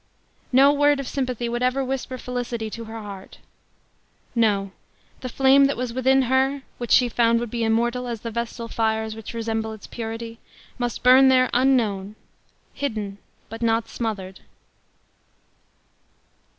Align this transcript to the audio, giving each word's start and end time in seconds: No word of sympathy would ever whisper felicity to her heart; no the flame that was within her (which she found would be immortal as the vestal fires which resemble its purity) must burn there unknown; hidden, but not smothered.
No 0.51 0.73
word 0.73 0.99
of 0.99 1.07
sympathy 1.07 1.47
would 1.47 1.61
ever 1.61 1.85
whisper 1.85 2.17
felicity 2.17 2.71
to 2.71 2.85
her 2.85 2.99
heart; 2.99 3.37
no 4.33 4.71
the 5.19 5.29
flame 5.29 5.65
that 5.65 5.77
was 5.77 5.93
within 5.93 6.23
her 6.23 6.63
(which 6.79 6.89
she 6.89 7.07
found 7.07 7.39
would 7.39 7.51
be 7.51 7.63
immortal 7.63 8.07
as 8.07 8.21
the 8.21 8.31
vestal 8.31 8.67
fires 8.67 9.13
which 9.15 9.35
resemble 9.35 9.73
its 9.73 9.85
purity) 9.85 10.39
must 10.79 11.03
burn 11.03 11.29
there 11.29 11.51
unknown; 11.53 12.15
hidden, 12.73 13.19
but 13.47 13.61
not 13.61 13.87
smothered. 13.87 14.39